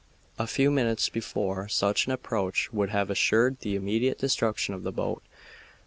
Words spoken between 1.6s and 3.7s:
such an approach would have assured